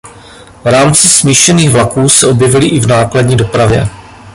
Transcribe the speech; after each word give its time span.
V 0.63 0.65
rámci 0.65 1.07
smíšených 1.09 1.69
vlaků 1.69 2.09
se 2.09 2.27
objevily 2.27 2.67
i 2.67 2.79
v 2.79 2.87
nákladní 2.87 3.35
dopravě. 3.37 3.87